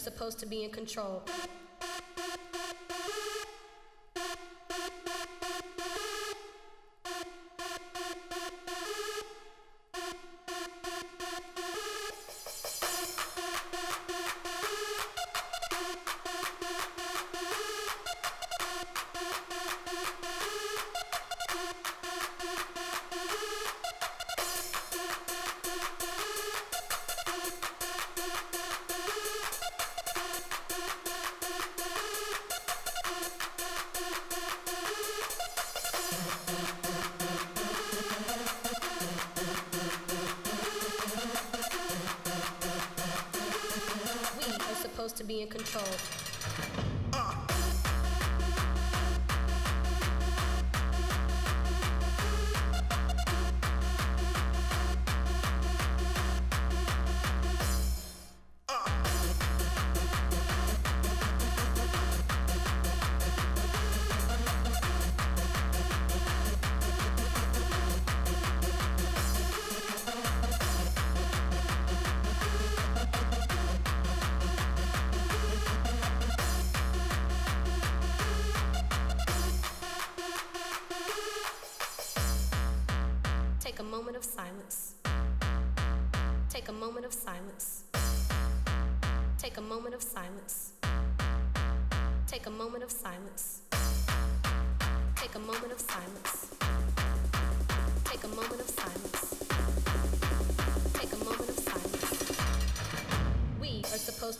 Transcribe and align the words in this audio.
supposed 0.00 0.38
to 0.40 0.46
be 0.46 0.64
in 0.64 0.70
control. 0.70 1.22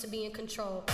Be 0.06 0.27
in 0.27 0.31
control. 0.31 0.84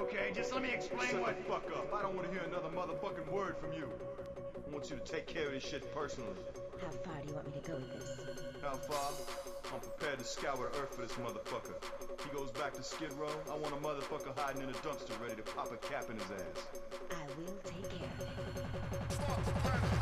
Okay, 0.00 0.32
just 0.34 0.52
let 0.54 0.62
me 0.62 0.70
explain 0.72 1.10
Shut 1.10 1.20
what. 1.20 1.36
the 1.36 1.44
fuck 1.44 1.76
up. 1.76 1.92
I 1.92 2.00
don't 2.00 2.16
want 2.16 2.26
to 2.26 2.32
hear 2.32 2.42
another 2.46 2.68
motherfucking 2.68 3.30
word 3.30 3.58
from 3.58 3.72
you. 3.74 3.86
I 4.66 4.72
want 4.72 4.88
you 4.88 4.96
to 4.96 5.02
take 5.04 5.26
care 5.26 5.46
of 5.46 5.52
this 5.52 5.62
shit 5.62 5.94
personally. 5.94 6.32
How 6.80 6.88
far 6.88 7.20
do 7.20 7.28
you 7.28 7.34
want 7.34 7.54
me 7.54 7.60
to 7.60 7.70
go 7.70 7.74
with 7.76 7.92
this? 7.92 8.18
How 8.62 8.76
far? 8.76 9.12
I'm 9.74 9.80
prepared 9.80 10.18
to 10.18 10.24
scour 10.24 10.56
the 10.56 10.78
earth 10.80 10.94
for 10.94 11.02
this 11.02 11.12
motherfucker. 11.12 11.74
He 12.24 12.34
goes 12.34 12.50
back 12.52 12.72
to 12.74 12.82
Skid 12.82 13.12
Row. 13.12 13.28
I 13.52 13.56
want 13.56 13.74
a 13.74 13.78
motherfucker 13.78 14.36
hiding 14.36 14.62
in 14.62 14.70
a 14.70 14.72
dumpster 14.72 15.20
ready 15.20 15.36
to 15.36 15.42
pop 15.42 15.70
a 15.70 15.76
cap 15.76 16.06
in 16.08 16.16
his 16.16 16.30
ass. 16.30 16.66
I 17.10 17.26
will 17.38 17.54
take 17.64 17.90
care 17.90 18.08
of 18.18 19.92
it. 19.94 19.99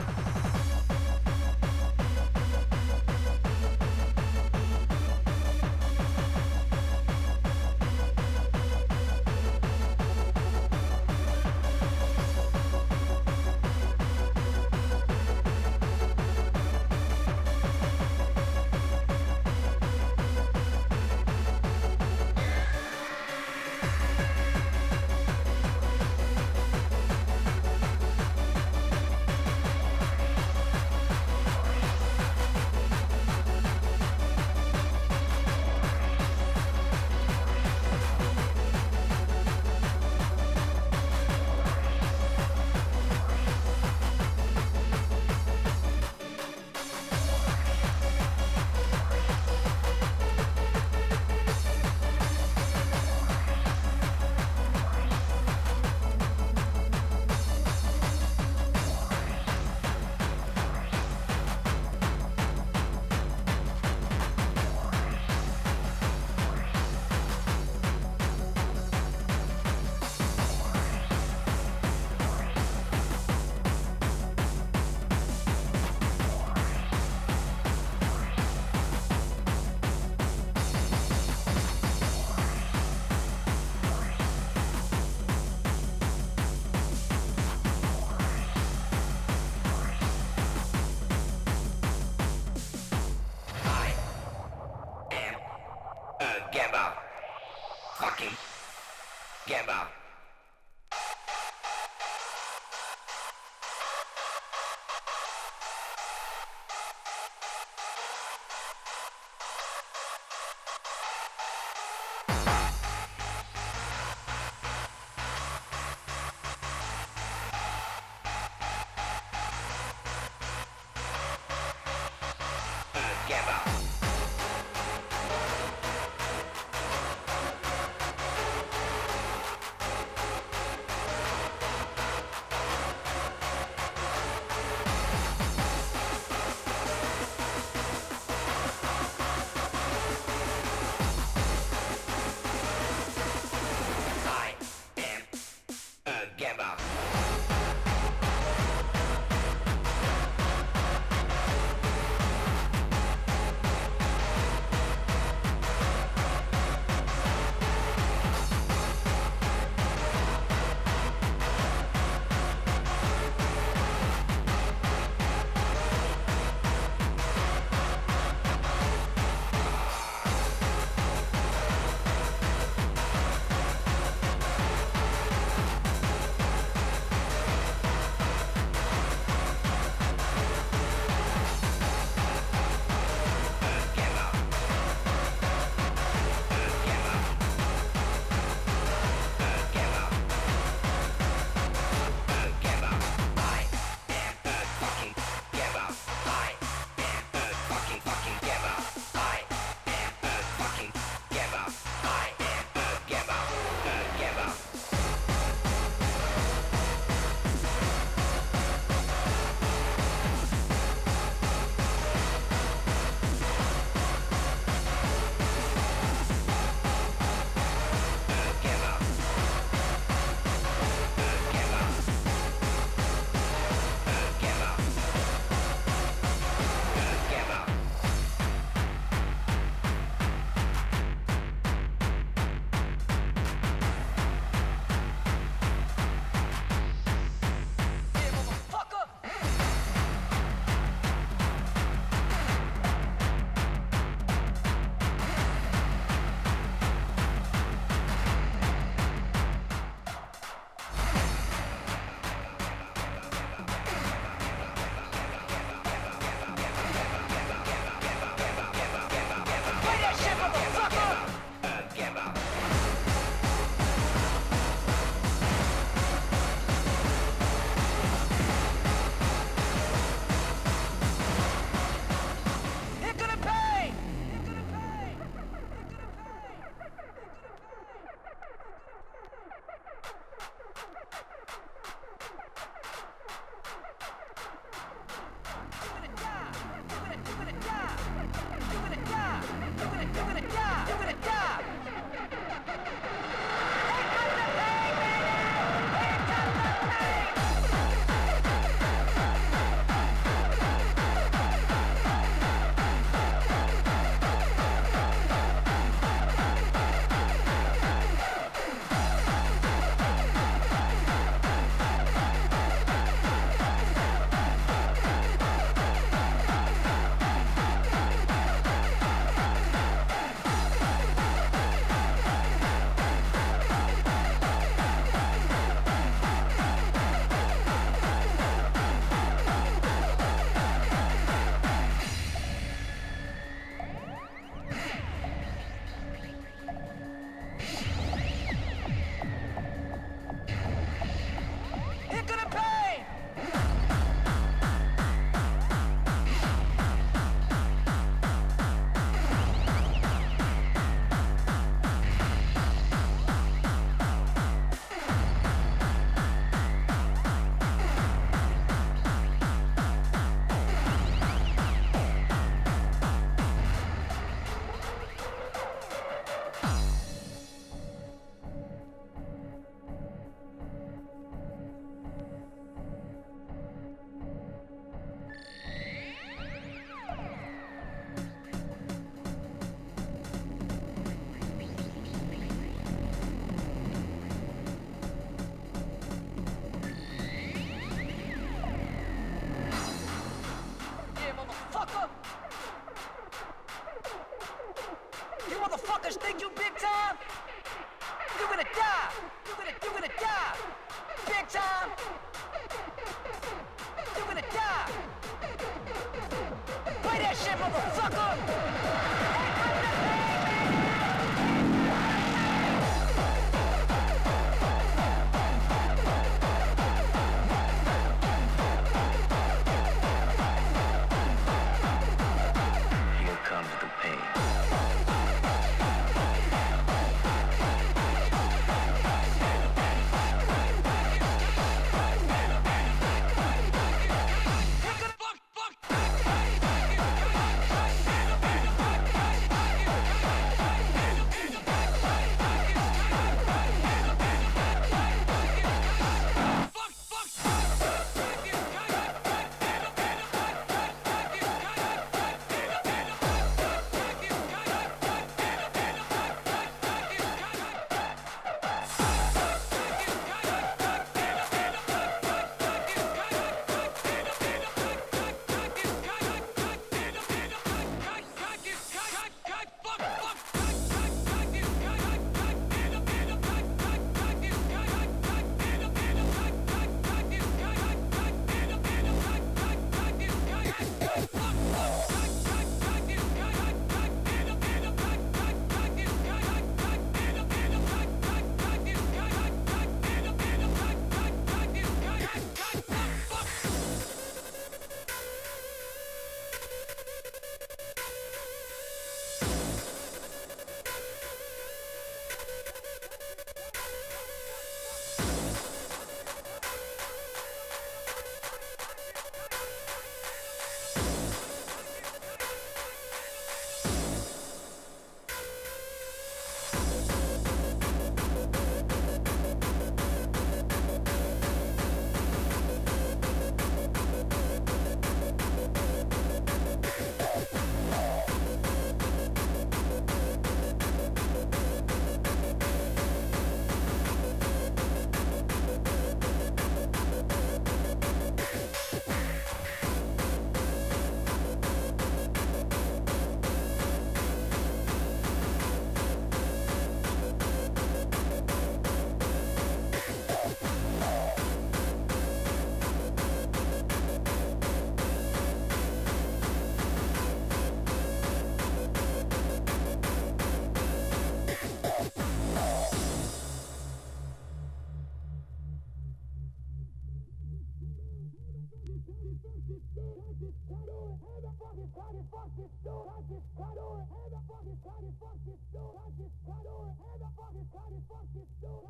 fuck 572.49 572.57
this 572.57 572.73
dude, 572.85 573.09
I 573.09 573.21
just 573.29 573.49
cut 573.57 573.77
on 573.77 574.01
it. 574.01 574.09
The 574.09 574.41
fuck 574.49 574.65
is 574.65 574.79
cut, 574.81 575.05
fuck 575.21 575.37
this 575.45 575.61
dude, 575.73 575.97
I 576.01 576.09
just 576.17 576.37
cut 576.47 576.65
on 576.65 576.89
it. 576.89 577.21
The 577.21 577.29
fuck 577.37 577.53
is 577.53 577.69
cut, 577.73 577.93
fuck 578.09 578.27
this 578.33 578.49
dude. 578.61 578.88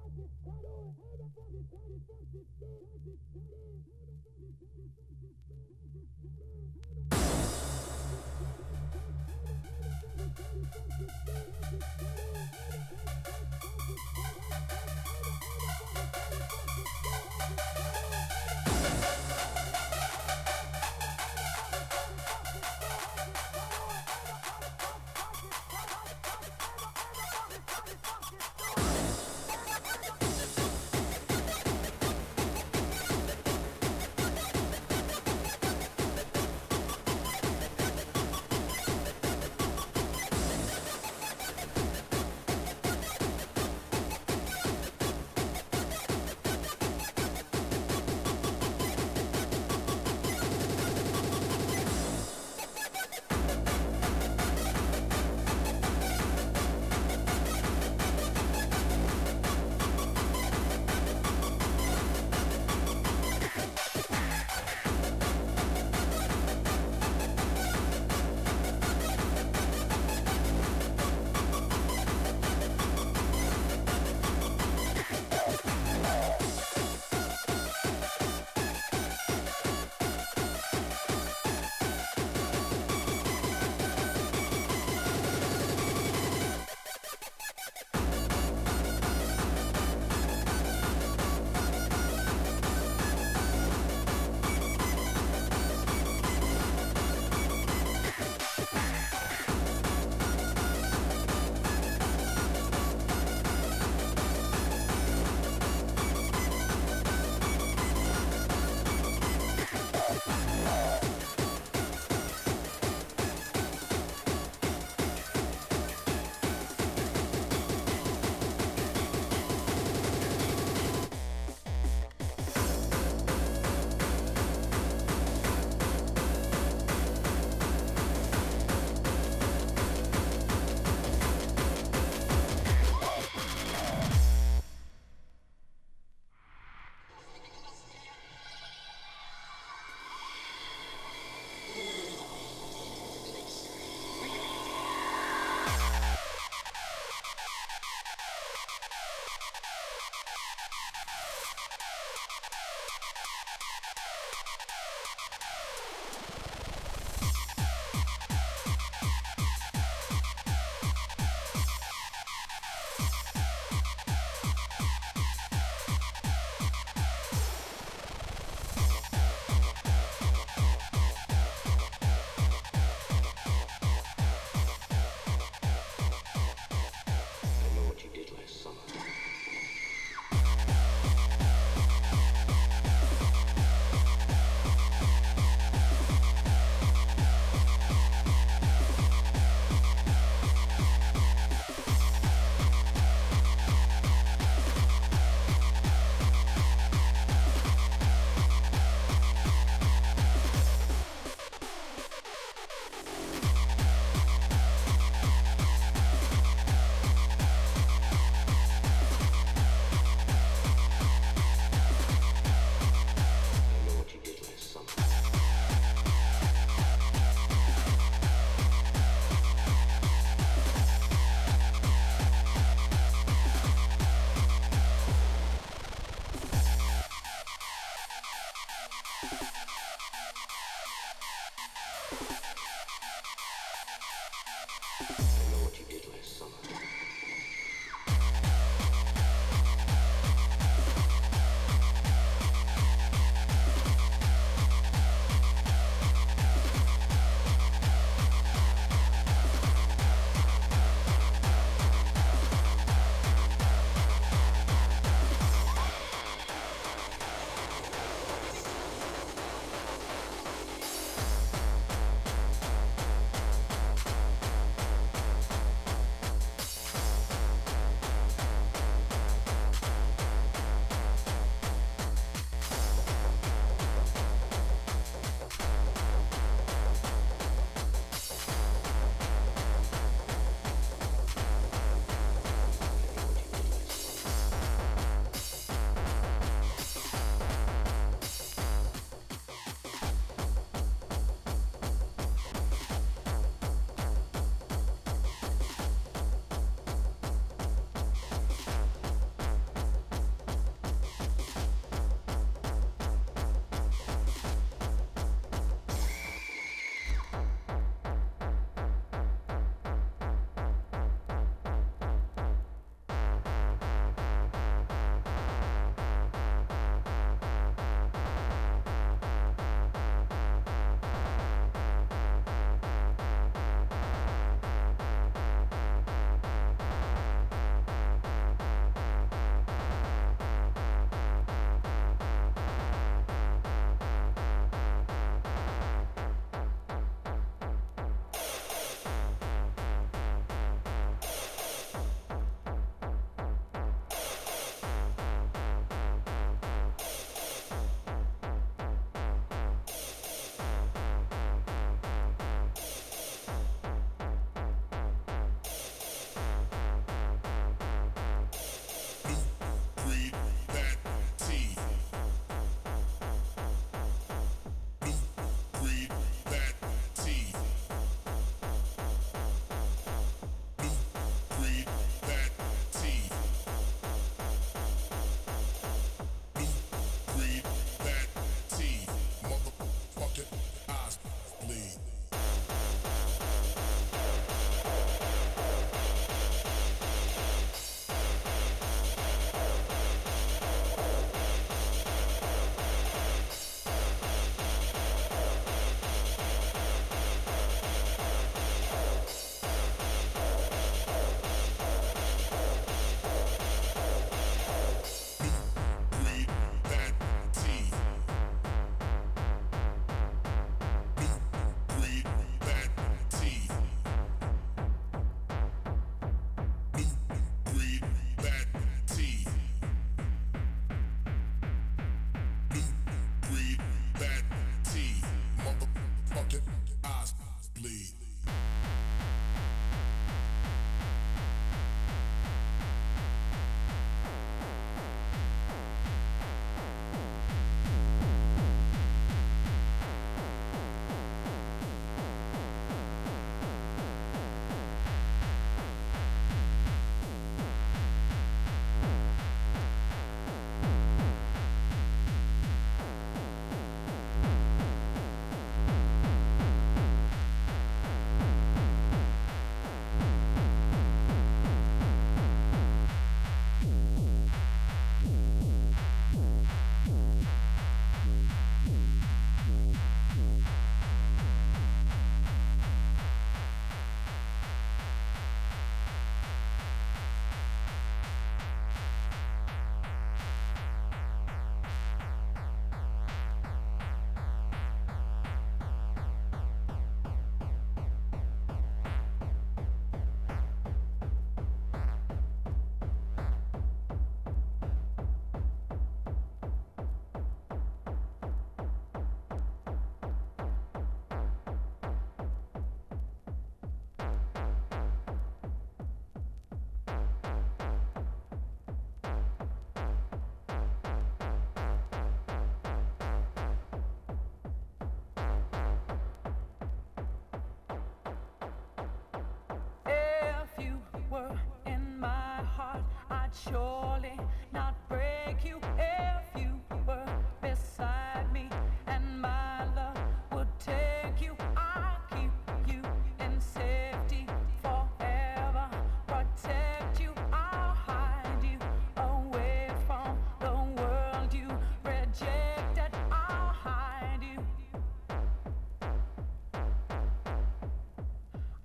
Surely 523.50 524.38
not 524.72 524.94
break 525.08 525.64
you 525.64 525.80
if 525.98 526.60
you 526.60 526.80
were 527.06 527.26
beside 527.62 528.46
me, 528.52 528.68
and 529.06 529.40
my 529.40 529.84
love 529.94 530.18
would 530.52 530.68
take 530.78 531.40
you. 531.40 531.56
I'll 531.76 532.20
keep 532.30 532.50
you 532.86 533.02
in 533.40 533.60
safety 533.60 534.46
forever, 534.82 535.88
protect 536.26 537.20
you. 537.20 537.32
I'll 537.52 537.94
hide 537.94 538.62
you 538.62 538.78
away 539.16 539.90
from 540.06 540.38
the 540.60 541.00
world 541.00 541.52
you 541.52 541.68
rejected. 542.04 543.10
I'll 543.30 543.72
hide 543.72 544.40
you. 544.42 544.62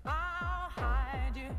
I'll 0.06 0.70
hide 0.70 1.36
you. 1.36 1.50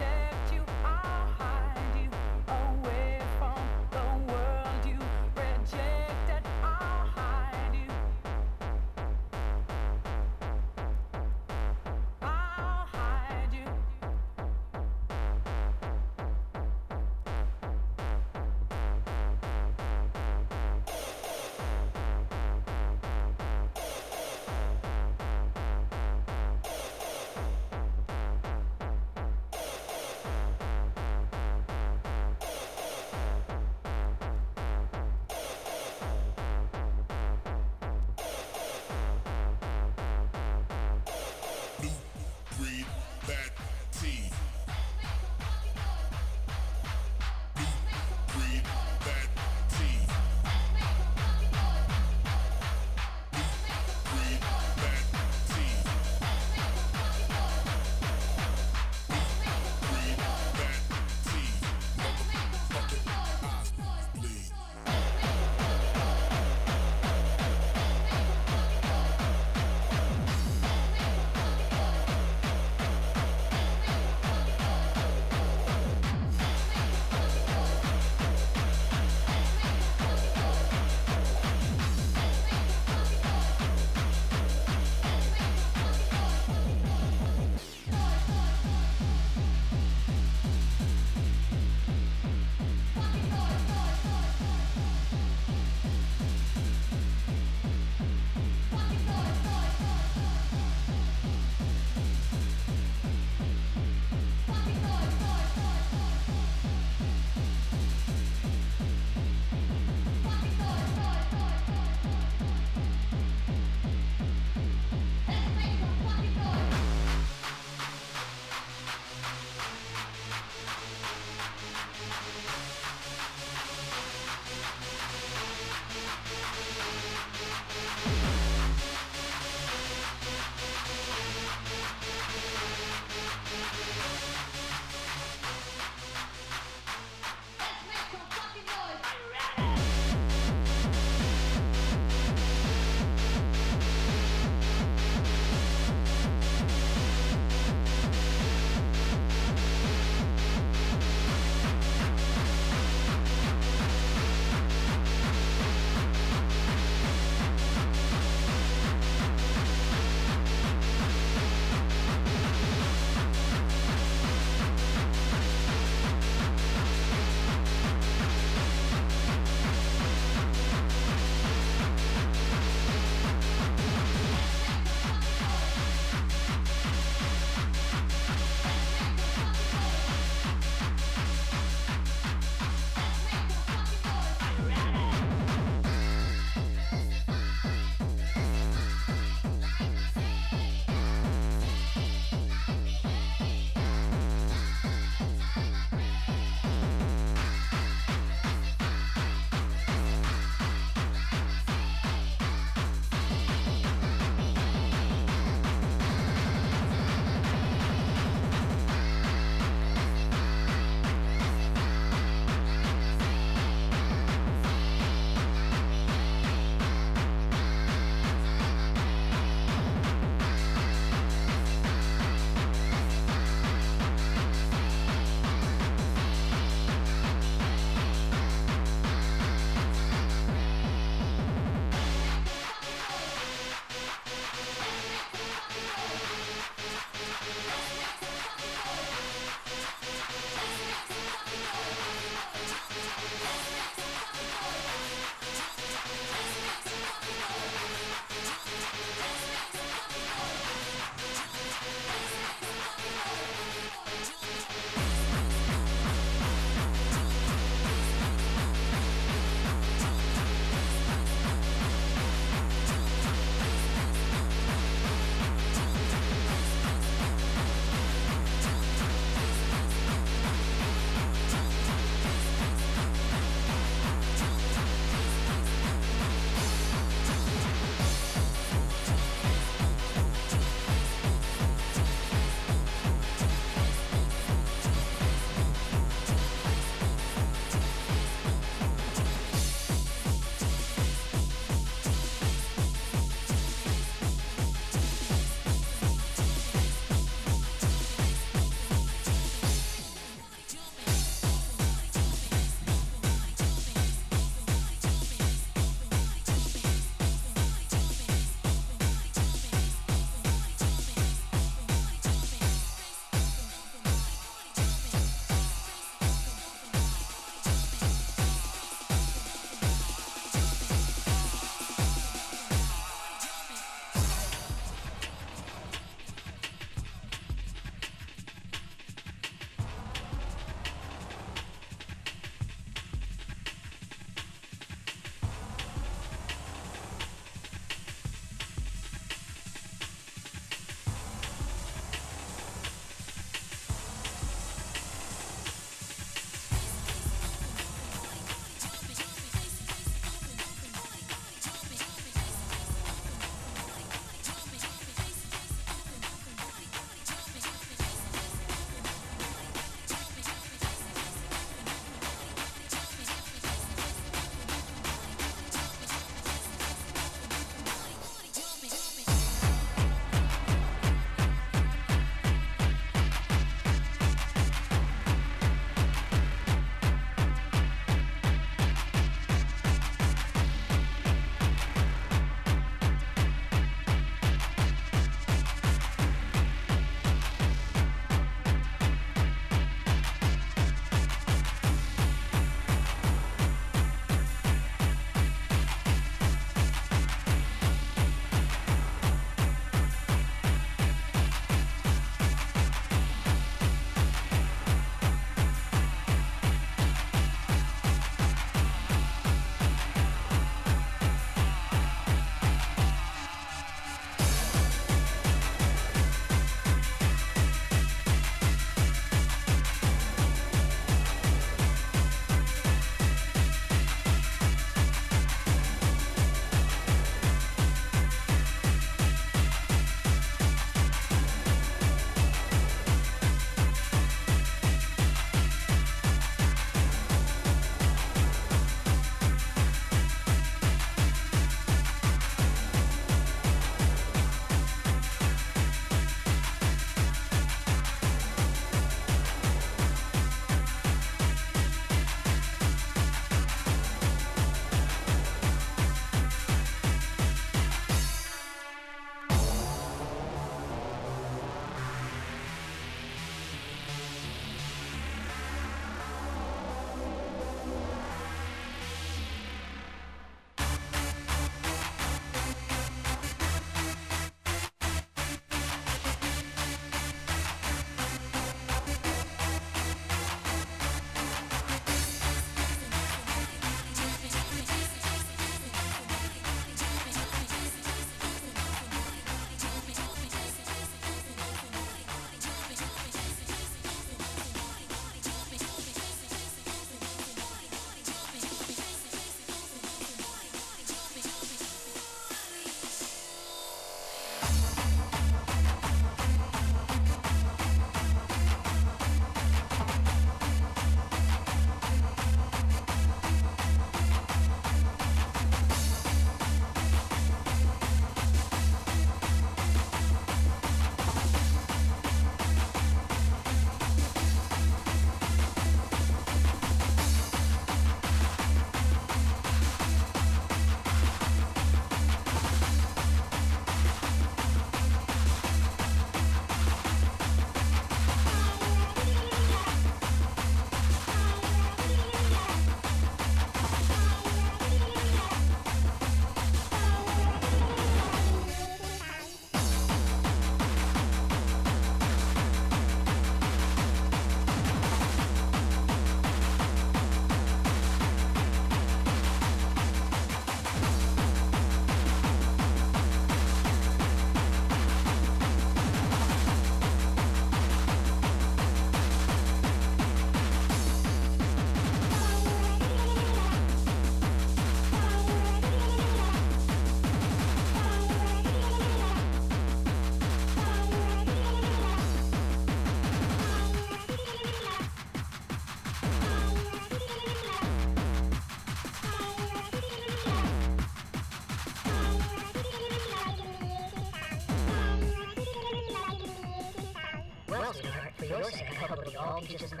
All 599.58 599.64
peaches 599.66 599.92
and. 599.92 600.00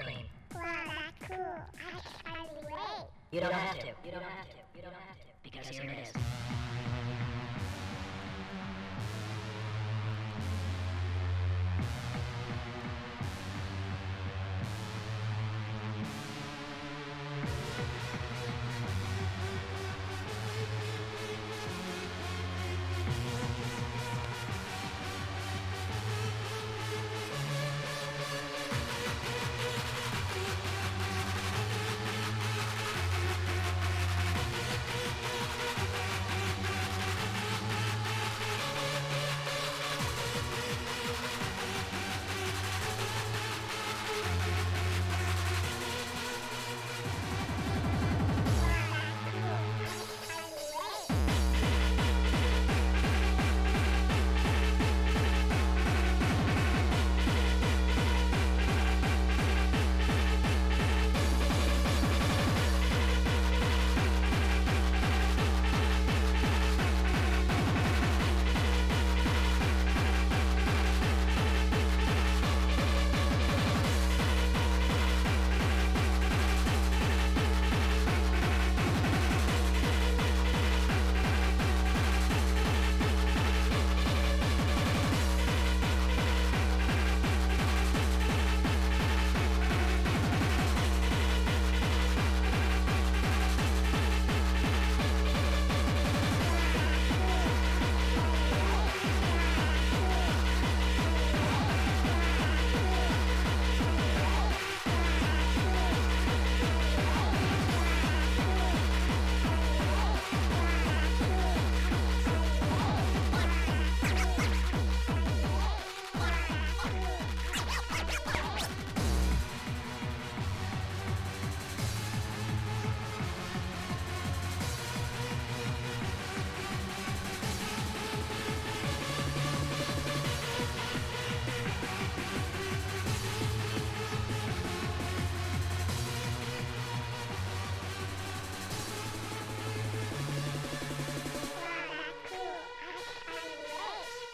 Wow, 0.54 0.62
that's 0.86 1.32
cool. 1.32 1.36
I 1.74 1.90
can 1.90 2.00
hardly 2.24 2.64
wait. 2.64 3.06
You 3.32 3.40
don't 3.40 3.52
have 3.52 3.77
to. 3.77 3.77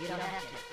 You 0.05 0.11
don't 0.11 0.64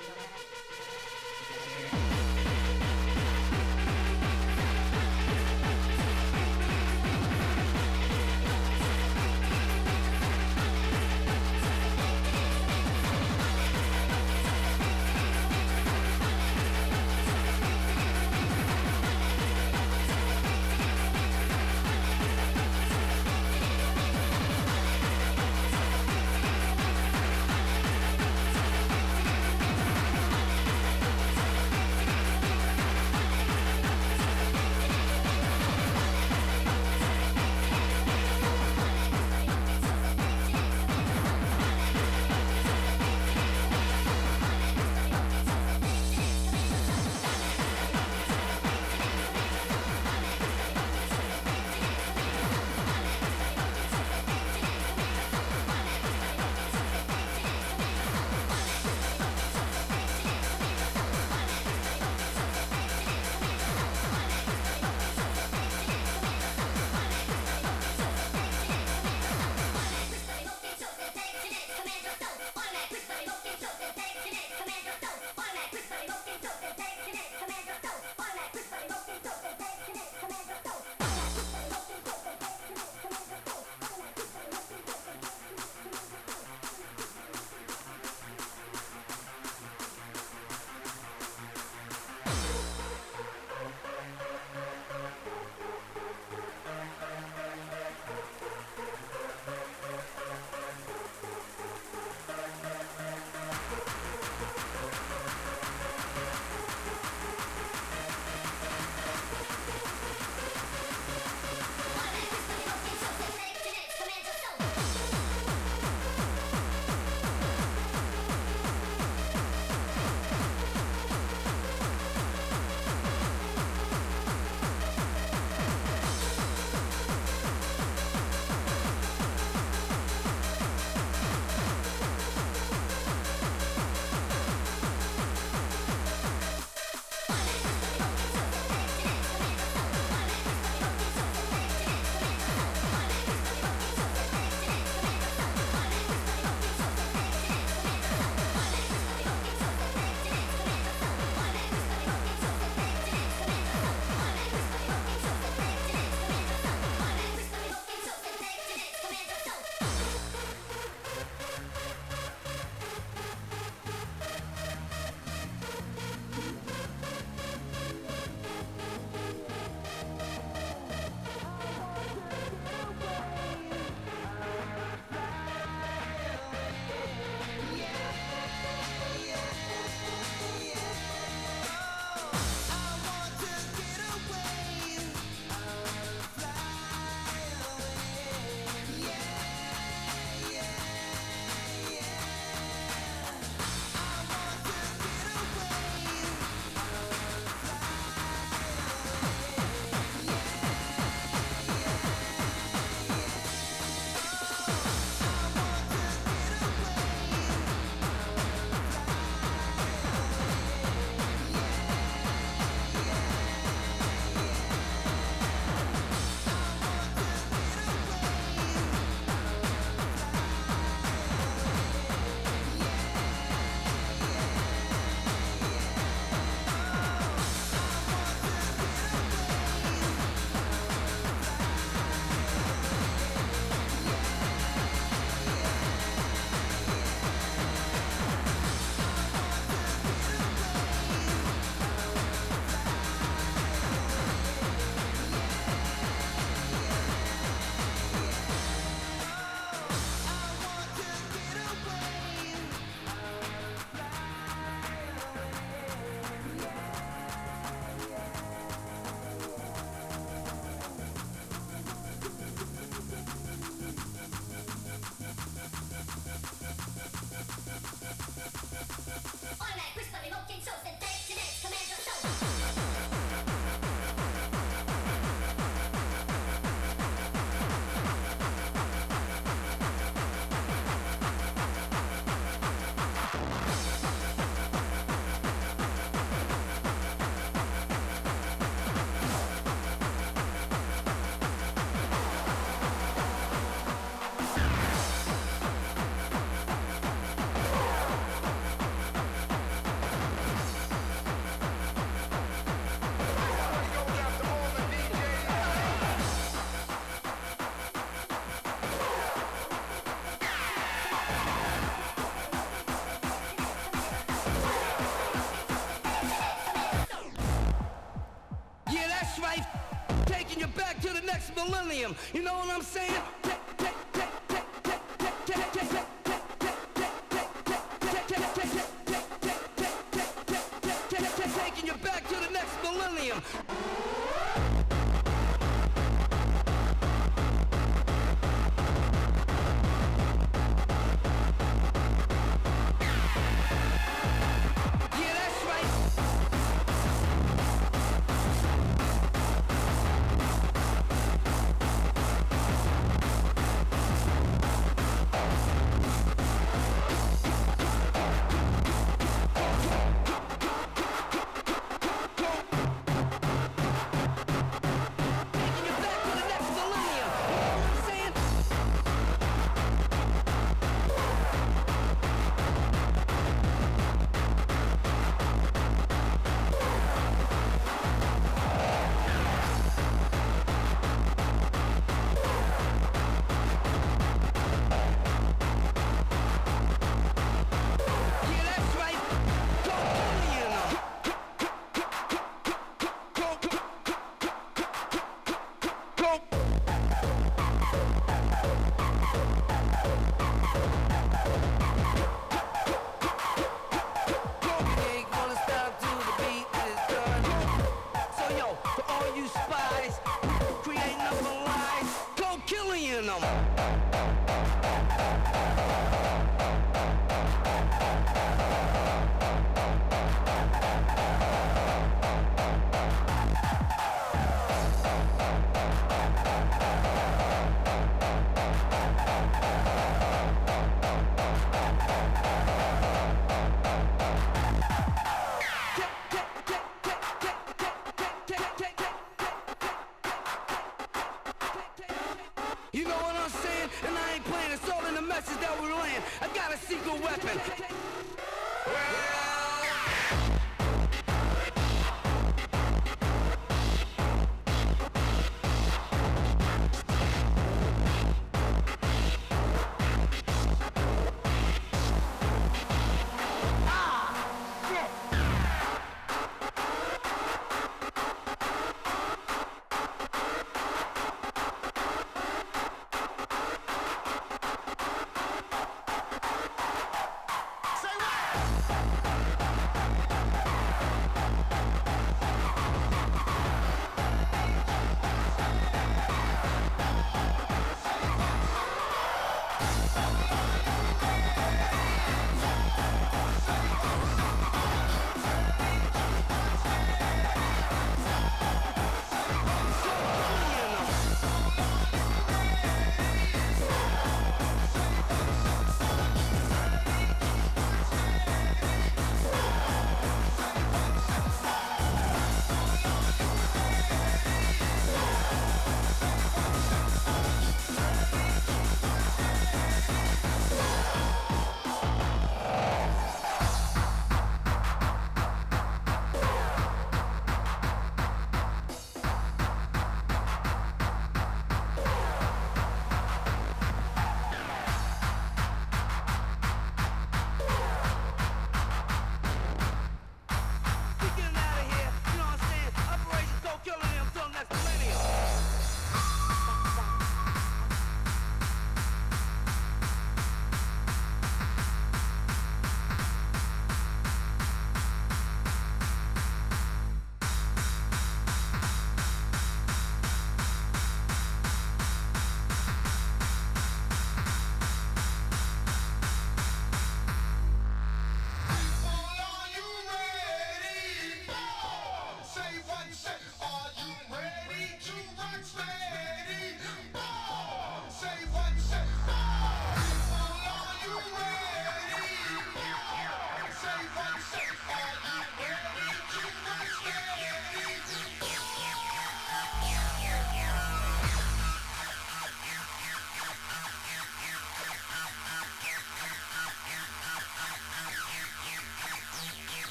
you 320.62 320.68
back 320.68 321.00
to 321.00 321.08
the 321.08 321.20
next 321.22 321.54
millennium. 321.56 322.14
You 322.32 322.42
know 322.42 322.54
what 322.54 322.70
I'm 322.70 322.82
saying? 322.82 323.21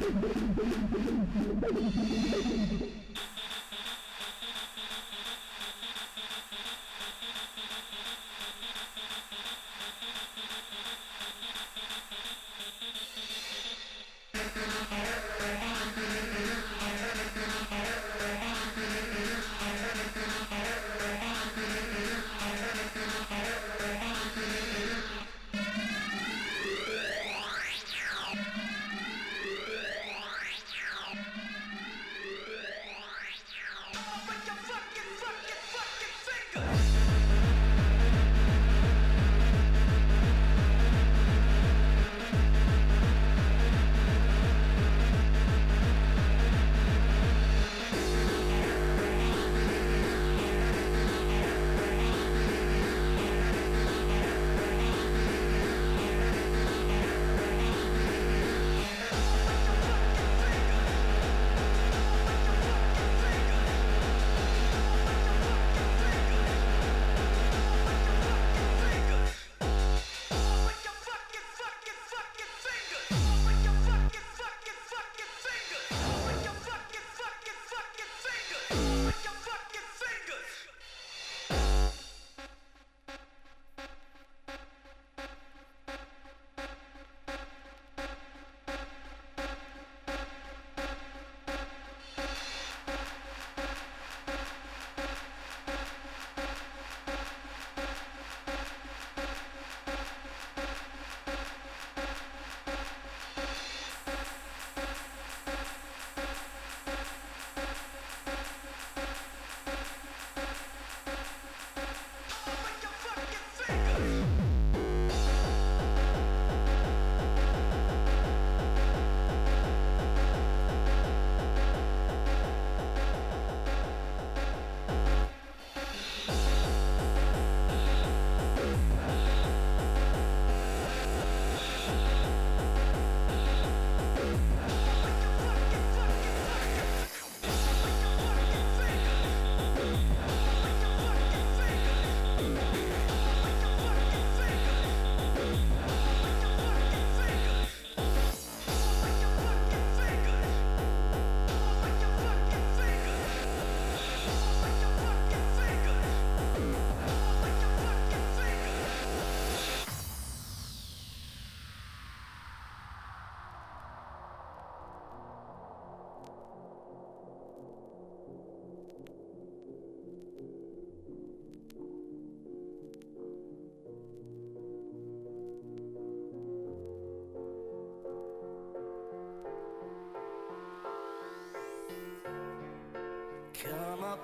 Thank 0.00 0.22
you. 2.72 2.77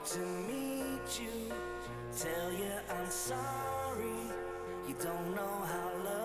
To 0.05 0.19
meet 0.19 1.19
you, 1.19 1.55
tell 2.19 2.53
you 2.53 2.73
I'm 2.91 3.11
sorry. 3.11 4.21
You 4.87 4.95
don't 5.03 5.35
know 5.35 5.65
how 5.65 5.91
lovely 6.05 6.24